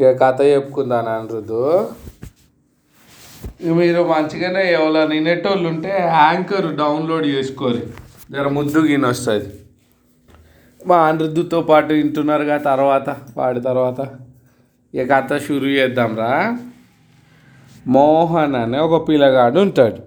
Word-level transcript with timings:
ఇక 0.00 0.10
కథ 0.22 0.40
చెప్పుకుందాను 0.42 1.08
అనిరుద్దు 1.08 1.88
ఇక 3.62 3.72
మీరు 3.72 4.02
మంచిగానే 4.02 4.72
ఎవరైనా 4.72 5.04
వినేటోళ్ళు 5.04 5.68
ఉంటే 5.68 5.90
యాంకర్ 5.98 6.76
డౌన్లోడ్ 6.76 7.26
చేసుకోరు. 7.26 7.82
జర 8.32 8.48
ముద్దు 8.48 8.80
వస్తుంది. 9.06 9.50
మా 10.86 10.96
అనిరుద్దుతో 10.96 11.60
పాటు 11.60 11.92
వింటున్నారుగా 11.92 12.56
తర్వాత 12.56 13.16
వాడి 13.36 13.60
తర్వాత. 13.60 14.00
ఇక 14.94 15.10
కథ 15.12 15.40
షురు 15.42 15.66
చేద్దాంరా 15.66 16.58
మోహన్ 17.86 18.54
అనే 18.54 18.78
ఒక 18.78 19.08
పిల్లగాడు 19.08 19.60
ఉంటాడు. 19.60 20.02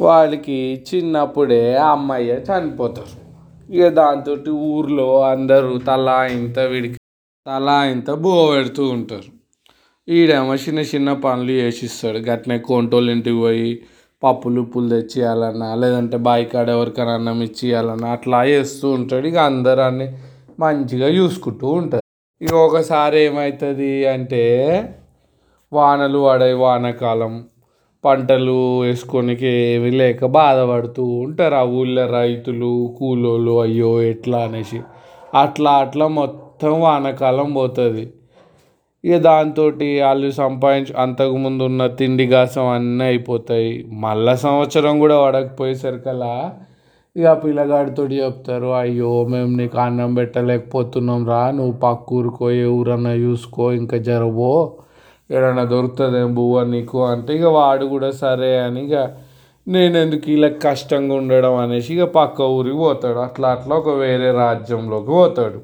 వాడికి 0.00 0.84
చిన్నప్పుడే 0.88 1.76
అమ్మయ్య 1.76 2.32
చనిపోతారు. 2.32 3.16
ఇక 3.74 3.88
దాంతో 3.88 4.36
ఊర్లో 4.52 5.22
అందరూ 5.22 5.78
తలా 5.78 6.24
ఇంత 6.26 6.58
వీడికి 6.58 6.99
తలా 7.46 7.84
ఇంత 7.84 8.10
బో 8.10 8.32
పెడుతూ 8.50 8.88
ఉంటారు. 8.88 9.30
ఈడేమో 10.08 10.54
చిన్న 10.54 10.80
చిన్న 10.90 11.12
పనులు 11.12 11.52
చేసిస్తాడు. 11.52 12.18
గట్నే 12.18 12.58
కొంటోళ్ళ 12.58 13.10
ఇంటికి 13.10 13.36
పోయి 13.36 13.70
పప్పులు 14.22 14.60
ఉప్పులు 14.60 14.88
తెచ్చియాలన్నా 14.88 15.74
లేదంటే 15.74 16.16
బావి 16.16 16.44
కాడ 16.44 16.68
ఎవరికైనా 16.68 17.12
అన్నం 17.14 17.42
ఇచ్చియాలన్నా 17.42 18.08
అట్లా 18.12 18.44
చేస్తూ 18.44 18.90
ఉంటాడు. 18.90 19.26
ఇక 19.26 19.38
అందరూ 19.50 19.82
అన్ని 19.82 20.08
మంచిగా 20.60 21.08
చూసుకుంటూ 21.08 21.68
ఉంటారు. 21.70 22.04
ఇక 22.40 22.52
ఒకసారి 22.66 23.18
ఏమవుతుంది 23.20 24.06
అంటే 24.06 24.42
వానలు 25.72 26.18
పడే 26.18 26.52
వానాకాలం 26.52 27.32
పంటలు 28.04 28.58
వేసుకోనికి 28.82 29.46
ఏమీ 29.46 29.90
లేక 29.90 30.24
బాధపడుతూ 30.24 31.04
ఉంటారు. 31.24 31.54
ఆ 31.54 31.64
ఊళ్ళో 31.78 32.06
రైతులు 32.10 32.94
కూలోళ్ళు 32.98 33.60
అయ్యో 33.60 34.02
ఎట్లా 34.02 34.38
అనేసి. 34.38 34.80
అట్లా 35.34 35.72
అట్లా 35.78 36.08
మొత్తం 36.08 36.46
మొత్తం 36.62 36.80
వానాకాలం 36.80 37.46
పోతుంది. 37.56 38.02
ఇక 39.04 39.18
దాంతో 39.26 39.62
వాళ్ళు 40.00 40.28
సంపాదించు 40.40 40.92
అంతకుముందు 41.04 41.62
ఉన్న 41.68 41.82
తిండి 41.98 42.26
గాసం 42.32 42.66
అన్నీ 42.72 43.04
అయిపోతాయి. 43.04 43.70
మళ్ళా 44.02 44.34
సంవత్సరం 44.42 44.94
కూడా 45.02 45.16
పడకపోయేసరికల్లా 45.22 46.34
ఇక 47.16 47.24
ఆ 47.32 47.38
పిల్లగాడితో 47.44 48.04
చెప్తారు 48.12 48.70
అయ్యో 48.80 49.12
మేము 49.32 49.50
నీకు 49.60 49.80
అన్నం 49.86 50.12
పెట్టలేకపోతున్నాం 50.20 51.24
రా 51.32 51.40
నువ్వు 51.58 51.74
పక్క 51.86 52.14
ఊరుకో 52.18 52.50
ఏ 52.58 52.68
ఊరన్నా 52.76 53.14
చూసుకో 53.24 53.64
ఇంకా 53.80 53.98
జరబో 54.10 54.52
ఏడన్నా 55.30 55.66
దొరుకుతుందేం 55.74 56.30
బువ్వ 56.34 56.68
నీకు 56.76 57.00
అంటే 57.06 57.32
ఇక 57.40 57.48
వాడు 57.58 57.86
కూడా 57.96 58.12
సరే 58.22 58.52
అని 58.66 58.82
ఇక 58.86 58.94
నేను 59.66 59.96
ఎందుకు 60.04 60.30
ఇలా 60.36 60.52
కష్టంగా 60.68 61.16
ఉండడం 61.22 61.56
అనేసి 61.64 61.92
ఇక 61.98 62.06
పక్క 62.20 62.52
ఊరికి 62.58 62.80
పోతాడు. 62.84 63.20
అట్లా 63.28 63.48
అట్లా 63.56 63.74
ఒక 63.82 63.98
వేరే 64.04 64.30
రాజ్యంలోకి 64.44 65.12
పోతాడు. 65.20 65.60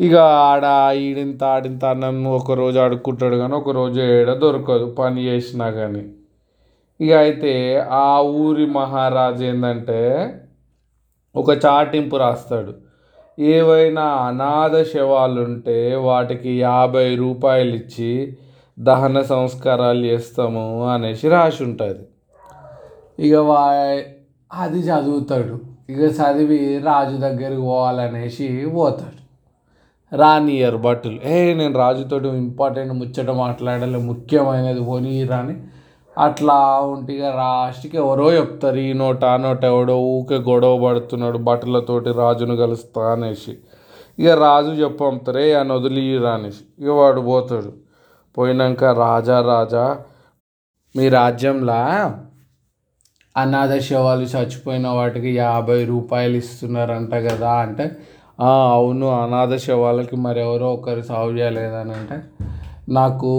ఇక 0.00 0.14
ఆడ 0.14 0.64
ఈడింత 0.96 1.44
ఆడింత 1.44 1.84
నన్ను 1.84 2.30
ఒక 2.36 2.52
రోజు 2.52 2.78
ఆడుకుంటాడు 2.78 3.36
కానీ 3.36 3.54
ఒక 3.54 3.70
రోజు 3.70 4.00
ఏడ 4.00 4.32
దొరకదు 4.32 4.94
పని 4.98 5.26
చేసినా 5.26 5.70
కానీ. 5.70 6.02
ఇక 7.00 7.12
అయితే 7.12 7.78
ఆ 7.78 8.20
ఊరి 8.20 8.66
మహారాజు 8.66 9.44
ఏంటంటే 9.44 10.00
ఒక 11.36 11.50
చాటింపు 11.50 12.16
రాస్తాడు. 12.16 12.74
ఏవైనా 13.38 14.02
అనాథ 14.02 14.82
శవాలు 14.82 15.40
ఉంటే 15.40 15.94
వాటికి 15.94 16.60
యాభై 16.60 17.14
రూపాయలు 17.14 17.74
ఇచ్చి 17.74 18.36
దహన 18.78 19.22
సంస్కారాలు 19.22 20.04
చేస్తాము 20.04 20.88
అనేసి 20.88 21.28
రాసి 21.28 21.64
ఉంటుంది. 21.64 22.04
ఇక 23.20 23.34
వా 23.34 23.62
అది 24.52 24.78
చదువుతాడు. 24.78 25.60
ఇక 25.90 25.98
చదివి 25.98 26.78
రాజు 26.78 27.16
దగ్గరికి 27.16 27.60
పోవాలనేసి 27.60 28.66
పోతాడు. 28.66 29.23
రానియర్ 30.12 30.76
భటులు 30.76 31.20
ఏ 31.24 31.54
నేను 31.54 31.78
రాజుతోటి 31.78 32.28
ఇంపార్టెంట్ 32.28 32.92
ముచ్చట 32.92 33.30
మాట్లాడాలి 33.30 33.98
ముఖ్యమైనది 33.98 34.80
పోనీ 34.80 35.24
రాని 35.24 35.54
అట్లా 36.18 36.58
ఉంటే 36.80 37.12
ఇక 37.12 37.22
లాస్ట్కి 37.22 37.96
ఎవరో 37.96 38.32
చెప్తారు 38.32 38.76
ఈ 38.76 38.92
నోట 38.92 39.24
ఆ 39.24 39.36
నోట 39.36 39.64
ఎవడో 39.64 39.96
ఊకే 39.96 40.36
గొడవ 40.36 40.74
పడుతున్నాడు 40.84 41.38
బట్టలతోటి 41.38 42.12
రాజును 42.12 42.56
కలుస్తా 42.56 43.12
అనేసి. 43.12 43.58
ఇక 44.18 44.28
రాజు 44.28 44.70
చెప్పంతారే 44.70 45.54
ఆయన 45.54 45.72
వదిలిరా 45.72 46.32
అనేసి 46.34 46.62
ఇక 46.78 46.88
వాడు 46.88 47.20
పోతాడు. 47.20 47.72
పోయినాక 48.36 48.84
రాజా 48.84 49.40
రాజా 49.40 49.84
మీ 50.96 51.08
రాజ్యంలో 51.08 51.80
అనాథ 53.36 53.78
శవాలు 53.78 54.22
చచ్చిపోయిన 54.22 54.88
వాటికి 54.88 55.30
యాభై 55.36 55.84
రూపాయలు 55.84 56.36
ఇస్తున్నారంట 56.36 57.14
కదా 57.14 57.52
అంటే 57.52 57.96
అవును 58.38 59.06
అనాథ 59.08 59.54
శవాలకి 59.54 60.16
మరెవరో 60.16 60.72
ఒకరు 60.72 61.02
సాగు 61.02 61.32
చేయలేదని 61.38 61.92
అంటే 61.92 62.22
నాకు 62.88 63.32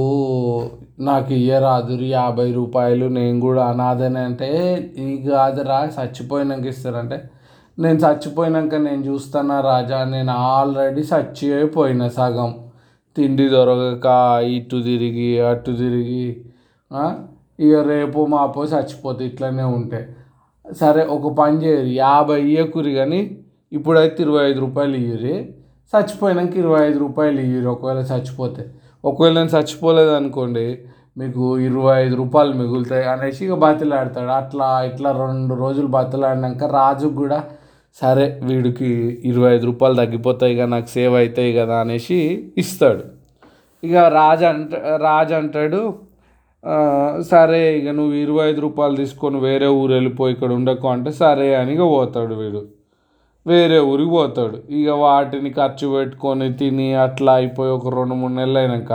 నాకు 0.99 1.33
ఇయ్యరాదు 1.33 1.93
యాభై 2.01 2.51
రూపాయలు 2.51 3.05
నేను 3.05 3.39
కూడా 3.39 3.65
అనాథనే 3.65 4.19
అంటే 4.19 4.49
ఇది 4.97 5.17
కాదురా 5.29 5.91
చచ్చిపోయినాక 5.95 6.65
ఇస్తారంటే 6.65 7.29
నేను 7.79 7.99
చచ్చిపోయినాక 7.99 8.75
నేను 8.75 9.03
చూస్తానా 9.03 9.61
రాజా 9.61 10.03
నేను 10.03 10.31
ఆల్రెడీ 10.31 11.01
చచ్చిపోయిన 11.01 12.07
సగం. 12.07 12.55
తిండి 13.17 13.49
దొరకక 13.49 14.07
ఇటు 14.43 14.81
తిరిగి 14.83 15.39
అటు 15.39 15.71
తిరిగి 15.71 16.43
ఇక 17.59 17.75
రేపు 17.87 18.25
మాపో 18.25 18.63
చచ్చిపోతే 18.63 19.25
ఇట్లనే 19.25 19.63
ఉంటే. 19.63 20.07
సరే 20.79 21.05
ఒక 21.05 21.33
పని 21.33 21.65
చేయరు 21.65 21.87
యాభై 21.87 22.41
ఇయ్యకురి 22.41 22.93
కానీ 22.93 23.44
ఇప్పుడైతే 23.71 24.19
ఇరవై 24.25 24.43
ఐదు 24.49 24.59
రూపాయలు 24.65 24.95
ఇయ్యరి 25.03 25.35
చచ్చిపోయినాక 25.93 26.55
ఇరవై 26.63 26.81
ఐదు 26.87 26.99
రూపాయలు 27.05 27.39
ఇయ్యరు 27.47 27.69
ఒకవేళ 27.75 28.01
చచ్చిపోతే. 28.11 28.63
ఒకవేళ 29.03 29.33
నేను 29.39 29.51
చచ్చిపోలేదు 29.55 30.13
అనుకోండి 30.19 30.65
మీకు 31.19 31.43
ఇరవై 31.67 31.93
ఐదు 32.03 32.15
రూపాయలు 32.21 32.53
మిగులుతాయి 32.61 33.05
అనేసి 33.11 33.41
ఇక 33.47 33.55
బతిలాడతాడు. 33.65 34.31
అట్లా 34.41 34.67
ఇట్లా 34.89 35.09
రెండు 35.23 35.53
రోజులు 35.63 35.89
బతిలాడినాక 35.97 36.63
రాజుకు 36.79 37.15
కూడా 37.21 37.39
సరే 38.01 38.25
వీడికి 38.47 38.89
ఇరవై 39.29 39.49
ఐదు 39.55 39.65
రూపాయలు 39.71 39.95
తగ్గిపోతాయి 40.01 40.53
ఇక 40.55 40.63
నాకు 40.73 40.89
సేవ్ 40.95 41.13
అవుతాయి 41.19 41.51
కదా 41.59 41.75
అనేసి 41.83 42.17
ఇస్తాడు. 42.63 43.03
ఇక 43.83 43.95
రాజు 44.19 44.45
అంట 44.51 44.73
రాజు 45.07 45.33
అంటాడు 45.39 45.81
సరే 47.31 47.61
ఇక 47.79 47.89
నువ్వు 47.99 48.15
ఇరవై 48.23 48.45
ఐదు 48.51 48.61
రూపాయలు 48.67 48.95
తీసుకొని 49.01 49.39
వేరే 49.47 49.67
ఊరు 49.79 49.91
వెళ్ళిపోయి 49.93 50.33
ఇక్కడ 50.35 50.51
ఉండకు 50.59 50.87
అంటే 50.93 51.11
సరే 51.21 51.47
అని 51.61 51.71
ఇక 51.75 51.85
పోతాడు 51.95 52.35
వీడు. 52.41 52.61
వేరే 53.47 53.79
ఊరికి 53.79 54.09
పోతాడు. 54.09 54.73
ఇక 54.73 54.89
వాటిని 54.89 55.49
ఖర్చు 55.49 55.87
పెట్టుకొని 55.87 56.53
తిని 56.53 56.93
అట్లా 56.95 57.33
అయిపోయి 57.33 57.71
ఒక 57.71 57.95
రెండు 57.95 58.13
మూడు 58.13 58.33
నెలలు 58.33 58.57
అయినాక 58.57 58.93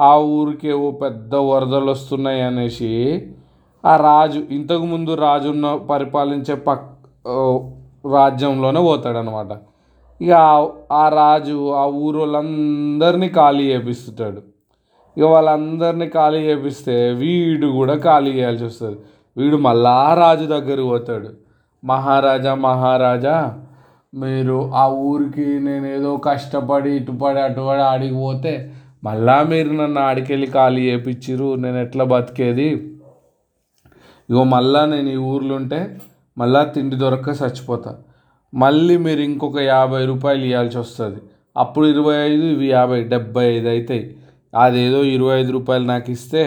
ఆ 0.00 0.16
ఊరికి 0.16 0.68
ఏవో 0.68 0.90
పెద్ద 0.90 1.34
వరదలు 1.34 1.90
వస్తున్నాయి 1.90 2.42
అనేసి 2.42 2.92
ఆ 3.84 3.96
రాజు 3.96 4.42
ఇంతకుముందు 4.50 5.14
రాజున్న 5.14 5.76
పరిపాలించే 5.90 6.54
పక్ 6.54 6.86
రాజ్యంలోనే 8.12 8.80
పోతాడనమాట 8.80 9.52
ఇక 10.20 10.32
ఆ- 10.32 10.68
ఆ 10.92 11.08
రాజు 11.08 11.70
ఆ 11.72 11.86
ఊరు 11.86 12.18
వాళ్ళందరినీ 12.18 13.28
ఖాళీ 13.28 13.72
చేపిస్తుంటాడు. 13.72 14.40
ఇక 15.16 15.24
వాళ్ళందరినీ 15.24 16.08
ఖాళీ 16.08 16.38
చేపిస్తే 16.38 17.12
వీడు 17.12 17.66
కూడా 17.66 17.94
ఖాళీ 17.96 18.30
చేయాల్సి 18.30 18.64
వస్తుంది. 18.64 18.98
వీడు 19.36 19.56
మళ్ళా 19.56 20.14
రాజు 20.14 20.44
దగ్గరికి 20.44 20.88
పోతాడు. 20.88 21.47
మహారాజా 21.82 22.52
మహారాజా 22.68 23.36
మీరు 24.12 24.56
ఆ 24.82 24.84
ఊరికి 25.08 25.46
నేను 25.68 25.86
ఏదో 25.96 26.10
కష్టపడి 26.28 26.90
ఇటుపడి 26.98 27.40
అటుపడి 27.46 27.82
ఆడికి 27.92 28.16
పోతే 28.24 28.52
మళ్ళా 29.06 29.36
మీరు 29.50 29.70
నన్ను 29.80 30.00
ఆడికెళ్ళి 30.00 30.48
ఖాళీ 30.56 30.82
చేపించిర్రు 30.90 31.48
నేను 31.64 31.78
ఎట్లా 31.86 32.04
బతికేది? 32.12 32.68
ఇగో 34.30 34.42
మళ్ళా 34.54 34.80
నేను 34.92 35.10
ఈ 35.16 35.18
ఊర్లో 35.32 35.54
ఉంటే 35.60 35.80
మళ్ళా 36.36 36.62
తిండి 36.74 36.96
దొరక్క 37.02 37.28
చచ్చిపోతా. 37.42 37.92
మళ్ళీ 38.52 38.96
మీరు 39.06 39.22
ఇంకొక 39.28 39.58
యాభై 39.74 40.02
రూపాయలు 40.10 40.44
ఇవ్వాల్సి 40.50 40.78
వస్తుంది. 40.78 41.20
అప్పుడు 41.56 41.86
ఇరవై 41.92 42.16
ఐదు 42.30 42.44
ఇవి 42.54 42.66
యాభై 42.78 42.98
డెబ్బై 43.12 43.44
ఐదు 43.54 43.68
అవుతాయి 43.74 44.04
అదేదో 44.52 45.00
ఇరవై 45.14 45.34
ఐదు 45.40 45.52
రూపాయలు 45.56 45.86
నాకు 45.92 46.08
ఇస్తే 46.16 46.42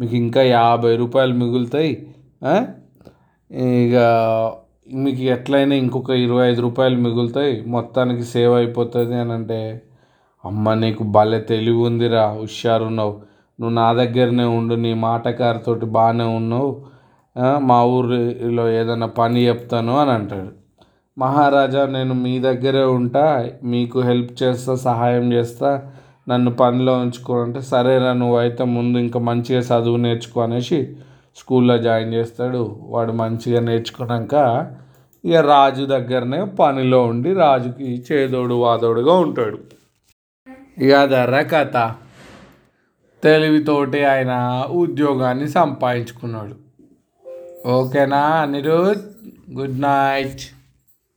మీకు 0.00 0.14
ఇంకా 0.24 0.42
యాభై 0.42 0.92
రూపాయలు 1.02 1.34
మిగులుతాయి. 1.42 1.92
ఇక 3.50 3.96
మీకు 4.86 5.22
ఎట్లయినా 5.34 5.74
ఇంకొక 5.82 6.12
ఇరవై 6.24 6.44
ఐదు 6.50 6.60
రూపాయలు 6.64 6.96
మిగులుతాయి 7.04 7.52
మొత్తానికి 7.74 8.24
సేవ్ 8.32 8.54
అయిపోతుంది 8.54 9.16
అని 9.22 9.32
అంటే 9.32 9.58
అమ్మ 10.44 10.74
నీకు 10.74 11.04
భలే 11.16 11.38
తెలివి 11.50 11.80
ఉందిరా 11.88 12.24
హుషారున్నావు. 12.38 13.14
నువ్వు 13.58 13.74
నా 13.74 13.86
దగ్గరనే 14.00 14.46
ఉండు 14.58 14.76
నీ 14.84 14.92
మాటకారితోటి 15.06 15.86
బాగానే 15.96 16.26
ఉన్నావు. 16.40 16.70
మా 17.68 17.78
ఊరిలో 17.96 18.64
ఏదైనా 18.80 19.08
పని 19.20 19.40
చెప్తాను 19.48 19.94
అని 20.02 20.12
అంటాడు. 20.16 20.50
మహారాజా 21.16 21.82
నేను 21.96 22.14
మీ 22.24 22.34
దగ్గరే 22.48 22.84
ఉంటా 22.98 23.24
మీకు 23.72 23.98
హెల్ప్ 24.10 24.32
చేస్తా 24.42 24.74
సహాయం 24.88 25.26
చేస్తా 25.36 25.70
నన్ను 26.30 26.50
పనిలో 26.60 26.92
ఉంచుకోవాలంటే 27.04 27.60
సరేరా 27.72 28.12
నువ్వు 28.22 28.36
అయితే 28.44 28.64
ముందు 28.76 28.96
ఇంకా 29.06 29.20
మంచిగా 29.30 29.62
చదువు 29.70 29.98
నేర్చుకో 30.06 30.40
అనేసి 30.46 30.78
స్కూల్లో 31.36 31.78
జాయిన్ 31.78 32.14
చేస్తాడు. 32.14 32.78
వాడు 32.82 33.12
మంచిగా 33.12 33.60
నేర్చుకున్నాక 33.60 34.66
ఇక 35.24 35.34
రాజు 35.34 35.84
దగ్గరనే 35.84 36.44
పనిలో 36.44 37.02
ఉండి 37.02 37.32
రాజుకి 37.32 38.04
చేదోడు 38.12 38.54
వాదోడుగా 38.54 39.14
ఉంటాడు. 39.14 39.58
ఇక 40.78 41.04
ధర 41.04 41.42
కథ. 41.42 41.94
తెలివితోటి 43.22 44.04
ఆయన 44.04 44.64
ఉద్యోగాన్ని 44.70 45.48
సంపాదించుకున్నాడు. 45.48 46.62
ఓకేనా 47.68 48.18
అనిరుద్? 48.18 48.98
Good 49.52 49.80
night. 49.80 50.61